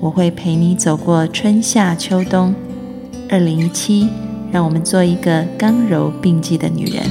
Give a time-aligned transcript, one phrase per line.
[0.00, 2.54] 我会陪你走过春夏秋冬。
[3.28, 4.08] 二零一七，
[4.50, 7.04] 让我们做一个刚柔并济的女人。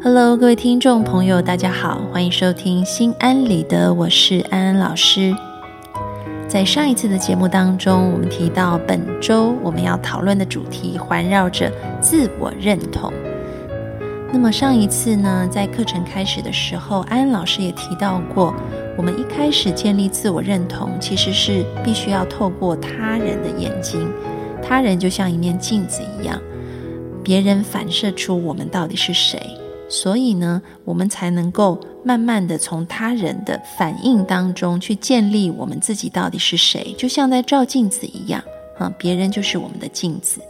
[0.00, 5.34] Hello，各位听众朋友，大家好，欢迎收听《心安理得》，我是安安老师。
[6.46, 11.68] 在上一次的节目当中，我们提到本周我们要讨论的主题环绕着
[12.00, 13.12] 自我认同。
[14.32, 18.54] 那么上一次呢，在课程开始的时候，安安老师也提到过，
[18.96, 24.08] 我们一开始建立自我认同，其实是必须要透过他人的眼睛，
[24.62, 26.40] 他人就像一面镜子一样，
[27.24, 29.40] 别人反射出我们到底是谁。
[29.88, 38.40] 所以呢，我们才能够慢慢的从他人的反应当中去建立我们自己到底是谁，就像在照镜子一样
[38.78, 40.40] 啊，别人就是我们的镜子。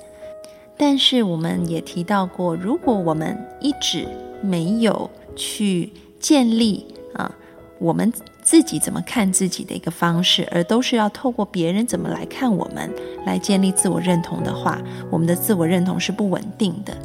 [0.83, 4.09] 但是我们也提到过，如果我们一直
[4.41, 7.31] 没有去建立啊，
[7.79, 8.11] 我们
[8.43, 12.91] 自己怎么看自己的一个方式，而都是要透过别人怎么来看我们
[13.27, 16.97] 来建立自我认同的话，我们的自我认同是不稳定的。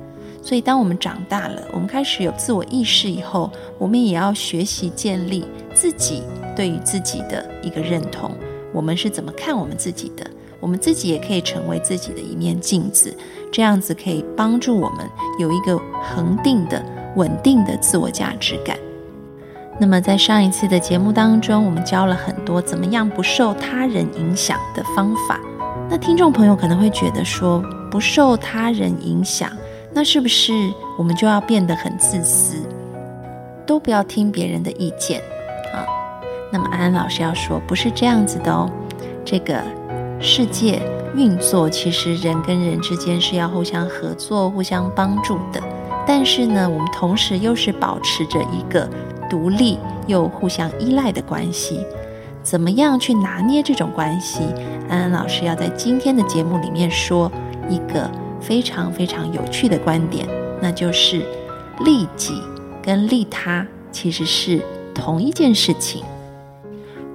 [0.42, 6.24] 所以，当我们长大了，我们开始有自我意识以后，我们也要学习建立自己
[6.56, 8.32] 对于自己的一个认同。
[8.72, 10.26] 我们是怎么看我们自己的？
[10.62, 13.16] 我们自己也可以成为自己的一面镜子，
[13.56, 16.84] 这样子可以帮助我们有一个恒定的、
[17.16, 18.78] 稳定的自我价值感。
[19.80, 25.40] 那么，在上一次的节目当中，我们教了很多怎么样不受他人影响的方法。
[25.90, 29.50] 那听众朋友可能会觉得说，不受他人影响。
[29.94, 30.52] 那是不是
[30.98, 32.58] 我们就要变得很自私，
[33.66, 35.22] 都不要听别人的意见
[35.74, 35.88] 啊？
[36.52, 38.70] 那么安安老师要说，不是这样子的哦。
[39.24, 39.62] 这个
[40.20, 40.82] 世界
[41.16, 45.62] 运作，其实人跟人之间是要互相合作、互相帮助的。
[46.06, 48.90] 但是呢，我们同时又是保持着一个
[49.30, 51.80] 独立又互相依赖的关系。
[52.44, 54.42] 怎么样去拿捏这种关系？
[54.90, 57.32] 安安老师要在今天的节目里面说
[57.70, 58.10] 一个。
[58.42, 60.28] 非常非常有趣的观点，
[60.62, 61.26] 那就是
[61.80, 62.40] 利己
[62.80, 64.62] 跟利他其实是
[64.94, 66.04] 同一件事情。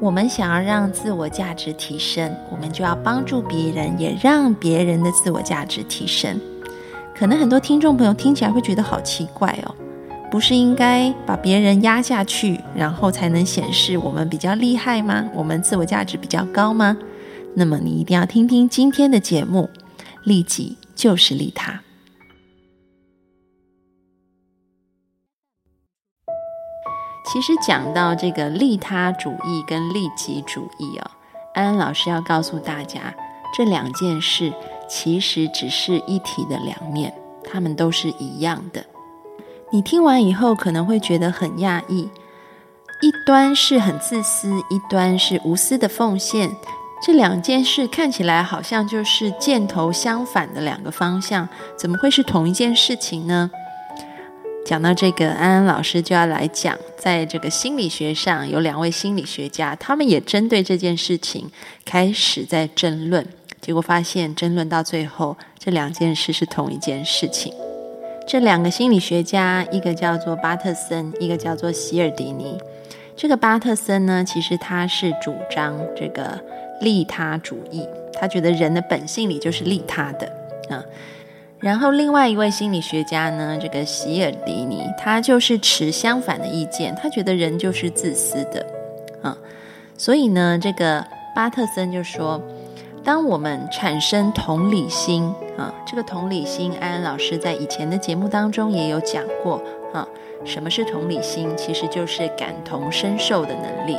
[0.01, 6.41] 我们想要让自我价值提升，我们就要帮助别人，也让别人的自我价值提升。
[7.15, 9.75] 可能很多听众朋友听起来会觉得好奇怪哦，
[10.31, 15.29] 不是应该把别人压下去，然后才能显示我们比较厉害吗？
[15.35, 16.97] 我们自我价值比较高吗？
[17.55, 19.69] 那么你一定要听听今天的节目，
[20.25, 20.77] 利己。
[21.01, 21.81] 就是利他。
[27.33, 31.11] 其实讲到这个利他主义跟利己主义哦，
[31.55, 33.15] 安安老师要告诉大家，
[33.57, 34.53] 这两件事
[34.89, 37.15] 其实只是一体的两面，
[37.45, 38.85] 它们都是一样的。
[39.71, 42.11] 你听完以后可能会觉得很讶异，
[43.01, 46.51] 一端是很自私，一端是无私的奉献。
[47.01, 51.49] 这两件事看起来好像就是箭头相反的两个方向，
[51.79, 53.49] 怎么会是同一件事情呢？
[54.65, 61.51] 讲到这个，安安老师就要来讲，在这个心理学上有两位心理学家，他们也针对这件事情
[61.85, 63.27] 开始在争论，
[63.61, 67.53] 结果发现争论到最后，这两件事是同一件事情。
[68.29, 72.57] 这两个心理学家，一个叫做巴特森，一个叫做希尔迪尼。
[73.17, 76.41] 这个巴特森呢，其实他是主张这个。
[76.81, 80.27] 利他主义，他觉得人的本性里就是利他的
[80.71, 80.83] 啊。
[81.61, 88.67] 然后另外一位心理学家呢，这个席尔迪尼，他就是持相反的意见，他觉得人就是自私的
[89.23, 89.37] 啊。
[89.99, 91.05] 所以呢，这个
[91.37, 92.41] 巴特森就说，
[93.05, 95.25] 当我们产生同理心
[95.59, 99.63] 啊，这个同理心，安安老师在以前的节目当中也有讲过
[99.93, 100.09] 啊。
[100.43, 101.55] 什么是同理心？
[101.55, 103.99] 其实就是感同身受的能力。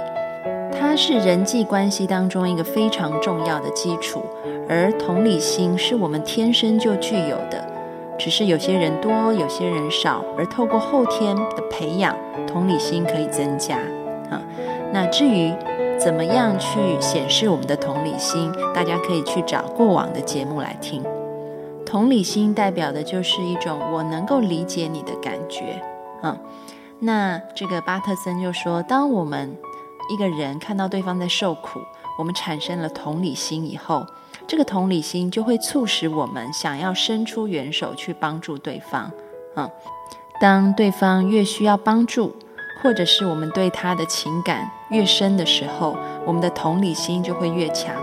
[0.81, 4.25] 它是人际关系当中一个非常重要的基础，
[4.68, 7.63] 而同理心是我们天生就具有的，
[8.18, 12.16] 只是有些人多，有些人少，而透过后天的培养，
[12.48, 13.78] 同理心可以增加
[14.31, 14.42] 啊。
[14.92, 15.54] 那至于
[16.00, 21.04] 怎么样去显示我们的同理心，大家可以去找过往的节目来听。
[21.86, 25.80] 同理心代表的就是一种我能够理解你的感觉
[26.22, 26.36] 啊。
[27.00, 29.56] 那这个巴特森就说，当我们
[30.11, 31.79] 一个人看到对方在受苦，
[32.17, 34.05] 我们产生了同理心以后，
[34.45, 39.09] 这个同理心就会促使我们想要伸出援手去帮助对方。
[39.55, 39.69] 啊，
[40.41, 42.35] 当对方越需要帮助，
[42.83, 47.95] 或者是我们对他的情感越深的时候，我们的同理心就会越强。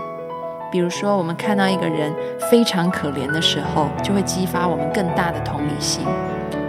[0.71, 2.11] 比如说，我们看到一个人
[2.49, 6.03] 非常可怜的时候，就会激发我们更大的同理心；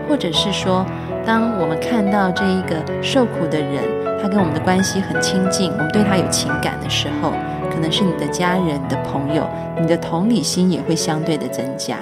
[0.07, 0.85] 或者是说，
[1.25, 3.85] 当我们看到这一个受苦的人，
[4.23, 7.33] 他跟我们的关系很亲近，我们对他有情感的时候，
[7.71, 9.49] 可能是你的家人你的朋友，
[9.81, 11.97] 你的同理心也会相对的增加。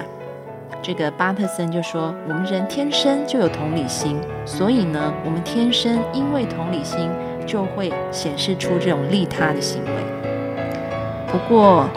[0.81, 7.09] 这个巴特森就说，我们人天生就有同理心，所以呢，我们天生因为同理心，
[7.45, 9.91] 就会显示出这种利他的行为。
[11.31, 11.87] 不过，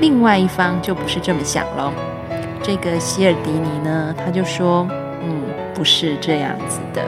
[0.00, 1.92] 另外一方就不是这么想喽。
[2.62, 4.86] 这个希尔迪尼呢，他就说
[5.22, 5.42] ：“嗯，
[5.74, 7.02] 不是这样子的。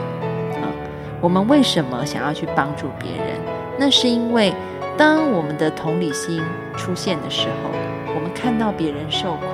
[1.25, 3.41] 我们为什么想要去帮助别人？
[3.79, 4.53] 那是因为，
[4.95, 6.39] 当我们的同理心
[6.77, 7.71] 出现的时候，
[8.13, 9.45] 我们看到别人受苦，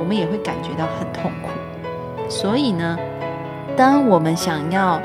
[0.00, 1.50] 我们也会感觉到很痛苦。
[2.28, 2.98] 所以呢，
[3.76, 5.00] 当我们想要……”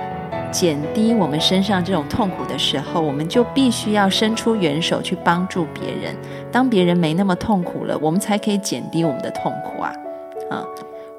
[0.51, 6.15] 减低我们身上这种痛苦的时候，我们就必须要伸出援手去帮助别人。
[6.49, 9.91] 当别人没那么痛苦了，我们才可以减低我们的痛苦啊！
[10.49, 10.63] 啊，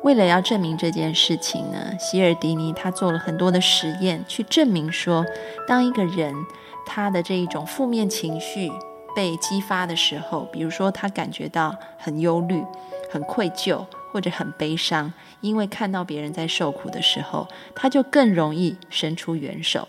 [0.07, 5.27] 为了要证明这件事情呢，希尔迪尼他做了很多的实验，去证明说，
[5.67, 6.33] 当一个人
[6.87, 8.71] 他的这一种负面情绪
[9.17, 12.65] 被激发的时候，比如说他感觉到很忧虑、
[13.11, 13.85] 很愧疚。
[14.13, 15.13] 或者很悲伤，
[15.43, 19.87] 因为看到别人在受苦的时候，他就更容易伸出援手。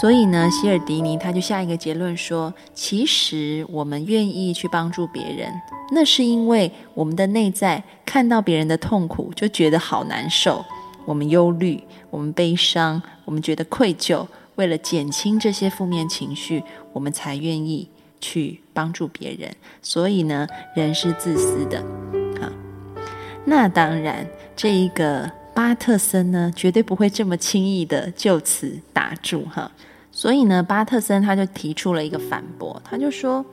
[0.00, 5.52] 所以呢，希尔迪尼他就下一个结论说：，其实我们愿意去帮助别人，
[5.92, 10.64] 那是因为我们的内在看到别人的痛苦就觉得好难受，
[11.04, 14.26] 我们忧虑，我们悲伤，我们觉得愧疚。
[14.56, 16.62] 为了减轻这些负面情绪，
[16.92, 17.88] 我们才愿意。
[18.20, 19.48] 去帮助别人，
[19.80, 21.78] 所以呢，人是自私的，
[22.42, 22.50] 啊，
[23.44, 29.68] 那当然，这一个巴特森呢，绝对不会这么轻易的就此打住哈。
[30.12, 33.44] 所以呢，巴特森他就提出了一个反驳，他就说，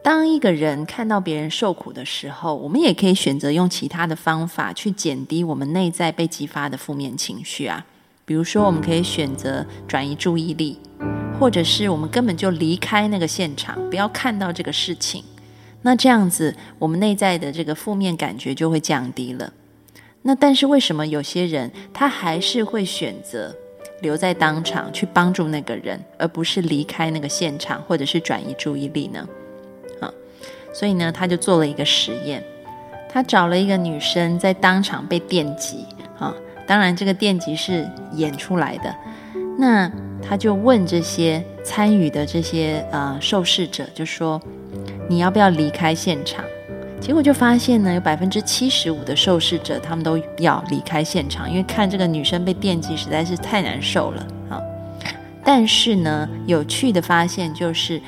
[0.00, 7.84] 当一个人看到别人受苦的时候，我们也可以选择用其他的方法去减低我们内在被激发的负面情绪啊，
[8.24, 10.78] 比如说，我们可以选择转移注意力。
[11.40, 15.24] 或者是我们根本就离开那个现场，不要看到这个事情，
[15.82, 19.52] 那这样子我们内在的这个负面感觉就会降低了。
[20.22, 23.54] 那但是为什么有些人他还是会选择
[24.00, 29.28] 留在当场去帮助那个人，而不是离开那个现场，或者是转移注意力呢？
[30.00, 30.12] 啊，
[30.72, 32.44] 所以呢，他就做了一个实验，
[33.08, 35.84] 他找了一个女生在当场被电击
[36.18, 36.34] 啊，
[36.66, 38.94] 当然这个电击是演出来的，
[39.58, 39.90] 那。
[40.22, 44.40] 他就问这些参与的这些呃受试者，就说
[45.08, 46.44] 你要不要离开现场？
[47.00, 54.60] 结果就发现呢，有百分之七十五的受试者他们都要离开现场，因为看这个女生被电击实在是太难受了啊。
[55.42, 58.00] 但是呢，有趣的发现就是，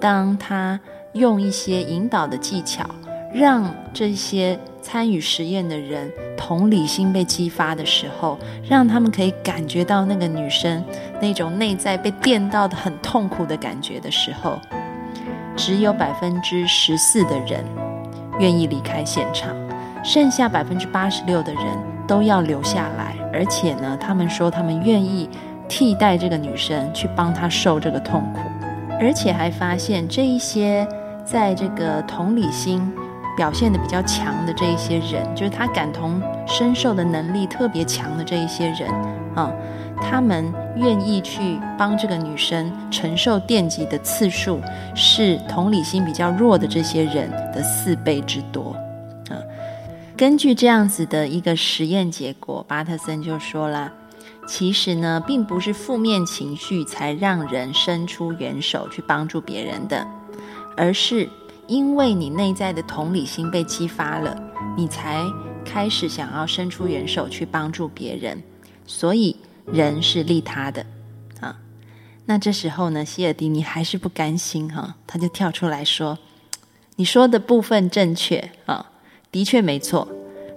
[0.00, 0.80] 当他
[1.12, 2.84] 用一些引导的技巧，
[3.32, 10.82] 让这些参与实验的人同理心被激发的时候，让他们可以感觉到那个女生。
[11.20, 14.58] 那种内在被电到的很痛苦的感觉的时候，
[15.54, 17.62] 只有百分之十四的人
[18.38, 19.54] 愿意离开现场，
[20.04, 21.64] 剩下百分之八十六的人
[22.06, 23.14] 都要留下来。
[23.32, 25.28] 而且呢，他们说他们愿意
[25.68, 28.40] 替代这个女生去帮她受这个痛苦，
[29.00, 30.86] 而且还发现这一些
[31.24, 32.90] 在这个同理心
[33.36, 38.90] 表现的比较强的这一些人，就是他感同身受的能力特别强的这一些人
[39.34, 39.52] 啊。
[40.00, 44.60] 他们愿意去帮这个女生承受电击的次数，
[44.94, 48.74] 是同理心比较弱的这些人的四倍之多
[49.28, 49.36] 啊。
[50.16, 53.92] 根据这样子的一个实验结果，巴特森就说了，
[54.46, 60.06] 其实呢，并不是负面情绪才让人伸出援手去帮助别人的，
[60.76, 61.28] 而是
[61.66, 64.36] 因为你内在的同理心被激发了，
[64.76, 65.22] 你才
[65.64, 68.42] 开始想要伸出援手去帮助别人，
[68.86, 69.36] 所以。
[69.72, 70.86] 人是利他的，
[71.40, 71.58] 啊，
[72.26, 76.18] 那这时候呢，希尔迪尼还是不甘心哈，他就跳出来说
[76.96, 78.90] ：“你说的部分正确啊，
[79.30, 80.08] 的确没错，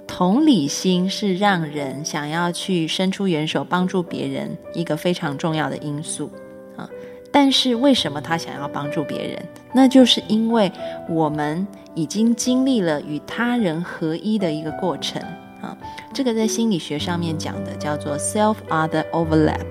[0.08, 6.32] 同理心是让人想要去伸出援手帮助别人一个非常重要的因素
[6.78, 6.90] 啊。
[7.34, 9.46] 但是为什么他想要帮助别人？
[9.74, 10.72] 那就是因为
[11.08, 11.66] 我们
[11.96, 15.22] 已经经历了与他人合一的一个过程
[15.62, 15.78] 啊。
[16.14, 19.66] 这个在心理学上面讲的叫做 self-other overlap，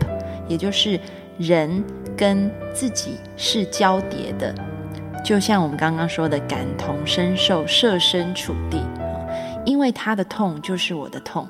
[0.48, 0.98] 也就是
[1.38, 1.84] 人
[2.16, 4.54] 跟自己是交叠的，
[5.24, 8.80] 就像我们刚刚说的感同身受、设身处地。
[9.66, 11.46] 因为他的痛就是我的痛，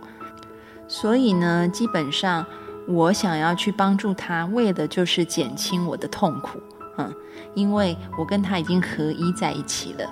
[0.89, 2.45] 所以呢，基本上。
[2.89, 6.59] 我想要去帮助他，为的就是减轻我的痛苦，
[6.97, 7.15] 嗯，
[7.55, 10.11] 因为我跟他已经合一在一起了，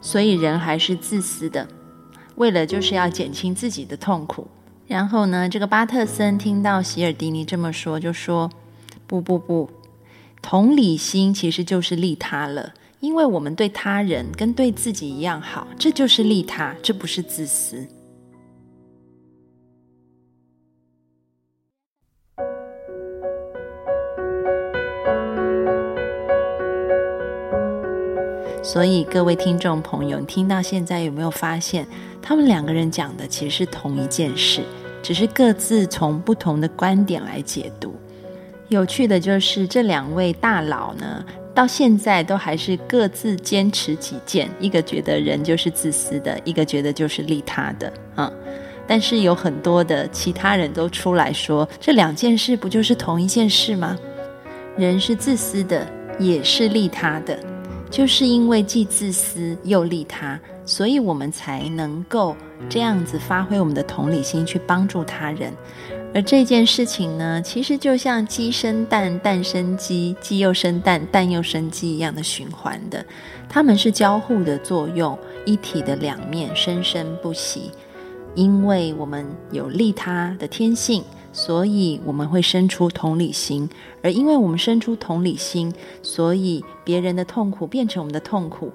[0.00, 1.66] 所以人还是自私的，
[2.36, 4.46] 为了就是要减轻自己的痛苦。
[4.86, 8.50] 然后呢，这个巴特森听到席尔迪尼这么说，就说
[9.06, 9.70] ：“不不不，
[10.42, 17.86] 同理心其实就是利他了，因为我们对他人跟对自己一样好，这就是利他，这不是自私。”
[28.64, 31.86] 所以，各位听众朋友，你听到现在有没有发现，
[32.22, 34.62] 他们两个人讲的其实是同一件事，
[35.02, 37.94] 只是各自从不同的观点来解读。
[38.68, 41.22] 有趣的就是这两位大佬呢，
[41.54, 48.32] 到现在都还是各自坚持己见，一个觉得人就是自私的，一个觉得就是利他的啊。
[48.86, 53.94] 但是有很多的其他人都出来说，这两件事不就是同一件事吗？
[54.74, 55.86] 人是自私的，
[56.18, 57.38] 也是利他的。
[57.94, 60.36] 就是因为既自私又利他，
[60.66, 62.36] 所以我们才能够
[62.68, 65.52] 这样子发挥我们的同理心去帮助他人。
[66.12, 73.06] 而这件事情呢，其实就像鸡生蛋，蛋生鸡，鸡又生蛋，蛋又生鸡一样的循环的，
[73.48, 77.70] 它们是交互的作用，一体的两面，生生不息。
[78.34, 81.04] 因为我们有利他的天性。
[81.34, 83.68] 所以我们会生出同理心，
[84.02, 88.72] 而因为我们生出同理心，所以别人的痛苦变成我们的痛苦。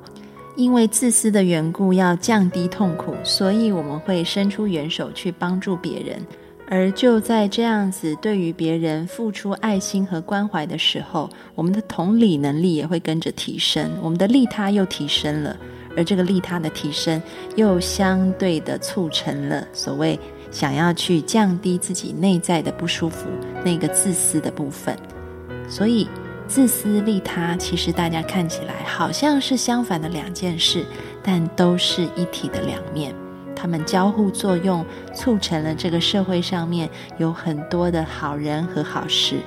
[0.57, 6.19] 因为自私的缘故，要降低痛苦，所以我们会伸出援手去帮助别人。
[6.67, 15.55] 而就在这样子对于别人付出爱心和关怀的时候，我们的同理能力也会跟着提升，我们的利他又提升了。
[15.95, 17.21] 而这个利他的提升，
[17.55, 20.19] 又相对的促成了所谓。
[20.51, 23.27] 想要去降低自己内在的不舒服，
[23.63, 24.97] 那个自私的部分，
[25.69, 26.07] 所以
[26.47, 30.83] 自私利他，其实大家看起来好像是相反的两件事，
[31.21, 33.13] 但都是一体的两面，
[33.55, 36.89] 他们交互作用，促成了这个社会上面
[37.19, 39.41] 有很多的好人和好事。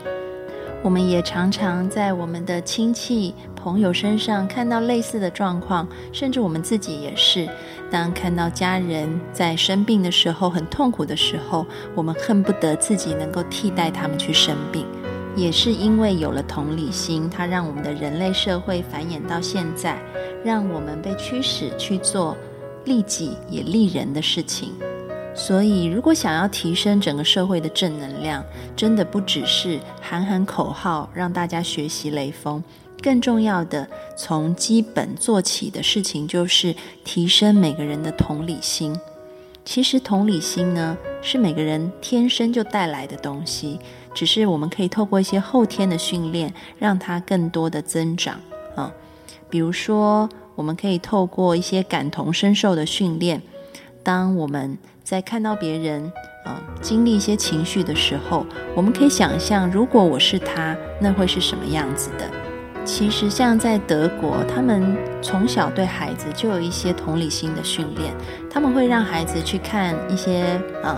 [0.84, 7.48] 我们也常常在我们的亲戚朋友身上看到类似的状况，甚至我们自己也是。
[7.92, 11.64] 当看到家人在生病的时候、很痛苦的时候，
[11.94, 14.84] 我们恨不得自己能够替代他们去生病。
[15.36, 19.96] 也是因为有了同理心，它让我们的人类社会繁衍到现在，
[20.44, 22.36] 让我们被驱使去做
[22.84, 24.72] 利己也利人的事情。
[25.34, 28.44] 所以，如果想要提升整个社会的正能量，
[28.76, 32.62] 真的不只是喊喊口号让大家学习雷锋，
[33.02, 38.96] 更重要的从基本做起的事情，就是提升每个人的同理心。
[39.64, 43.78] 其实，同理心呢，是每个人天生就带来的东西，
[44.12, 48.40] 只是我们可以透过一些后天的训练，让它更多的增长
[48.74, 48.92] 啊。
[49.48, 53.40] 比如说，我们可以透过一些感同身受的训练，
[54.02, 56.12] 当我们在看到别人
[56.44, 58.44] 啊经历一些情绪的时候，
[58.74, 62.51] 我们可以想象，如果我是他，那会是什么样子的？
[62.84, 68.14] 其实，像在德国，他们从小对孩子就有一些同理心的训练，
[68.50, 70.96] 他们会让孩子去看一些呃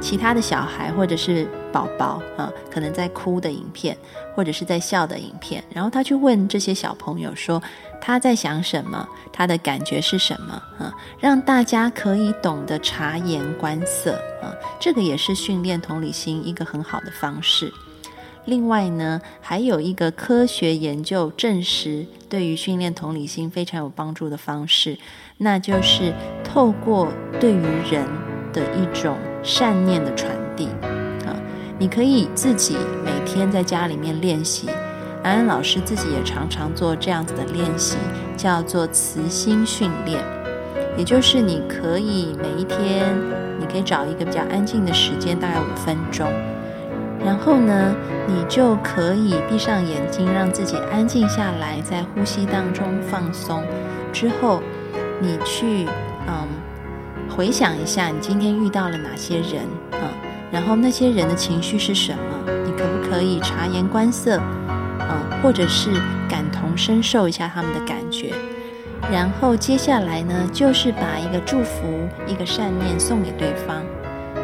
[0.00, 3.96] 其他的小孩或者是宝宝啊，可能在哭的影片，
[4.34, 7.62] 或者是在笑的影片，然后他去问这些小朋友说。
[8.02, 9.06] 他在想什么？
[9.30, 10.54] 他的感觉是什么？
[10.80, 14.48] 啊，让大家可以懂得察言观色啊，
[14.80, 17.70] 这个也是训练同理心一个很好的方式。
[18.46, 24.98] 另外呢，还有一个科学研究证实，对于训练同理心非常有帮助的方式，
[25.38, 28.04] 那就是透过对于人
[28.52, 30.66] 的一种善念的传递
[31.26, 31.36] 啊。
[31.78, 34.68] 你可以自己每天在家里面练习。
[35.22, 37.98] 安安老师自己也常常做这样子的练习，
[38.38, 40.18] 叫做慈心训练。
[40.96, 43.06] 也就是你可以每一天，
[43.58, 46.26] 你可以找一个比较安静的时间，大概五分钟，
[47.24, 47.94] 然后呢，
[48.26, 53.62] 你就可以闭上眼睛，让自己安静下来，在呼吸当中放松。
[54.12, 54.62] 之后，
[55.20, 55.86] 你去
[56.26, 56.48] 嗯
[57.28, 59.62] 回想一下，你今天遇到了哪些人
[59.92, 60.08] 啊？
[60.50, 62.52] 然后那些人的情绪是什么？
[62.64, 64.40] 你可不可以察言观色？
[64.98, 65.90] 嗯，或者是
[66.28, 68.32] 感同身受一下他们的感觉。
[69.10, 73.82] 然后接下来呢，就是把一个祝福、一个善念送给对方。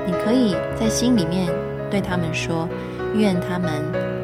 [0.07, 1.49] 你可以在心里面
[1.91, 2.69] 对他们说
[3.15, 3.71] ：“愿他们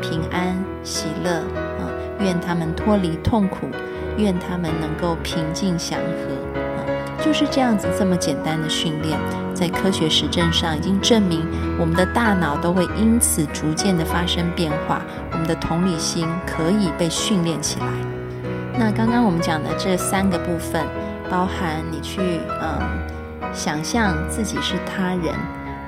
[0.01, 1.31] 平安喜乐
[1.79, 1.89] 啊，
[2.21, 3.67] 愿他们脱离痛苦，
[4.17, 6.85] 愿他们能够平静祥和啊。”
[7.25, 9.17] 就是这样子，这么简单的训练，
[9.55, 11.47] 在科学实证上已经证明，
[11.79, 17.87] 我们的大脑都会因此逐渐的发生变化，我们的同理心可以被训练起来。
[18.77, 20.85] 那刚刚我们讲的这三个部分，
[21.31, 22.81] 包含你去嗯
[23.53, 25.33] 想象自己是他人，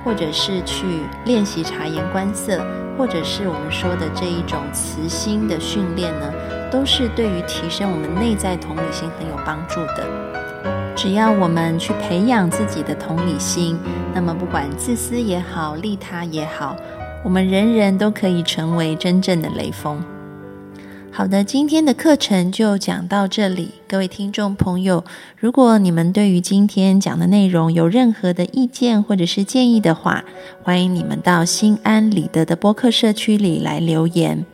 [0.05, 0.85] 或者是去
[1.25, 2.63] 练习察言观色，
[2.95, 6.31] 或者是我们说的这一种慈心的训练呢，
[6.71, 10.05] 都是对于提升我们内在同理心很有帮助的。
[10.95, 13.77] 只要我们去培养自己的同理心，
[14.13, 16.75] 那么不管自私也好，利他也好，
[17.23, 20.01] 我们人人都可以成为真正的雷锋。
[21.17, 23.71] 好的，今天的课程就讲到这里。
[23.87, 25.05] 各位听众朋友，
[25.37, 30.25] 如果你们对于今天讲的内容有任何的意见或者是建议的话，
[30.61, 34.45] 欢迎你们到心安理得的播客社区里来留言。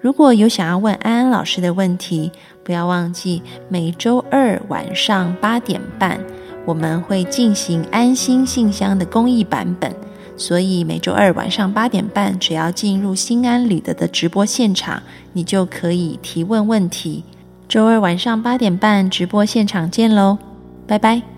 [0.00, 2.30] 如果有想要问安安老师的问题，
[2.62, 6.20] 不要忘记每周二晚上八点半，
[6.64, 9.92] 我们会进行安心信箱的公益版本。
[10.36, 15.02] 所以每周二晚上八点半，只要进入心安理得的直播现场，
[15.32, 17.24] 你就可以提问问题。
[17.68, 20.38] 周二晚上八点半直播现场见喽，
[20.86, 21.35] 拜拜。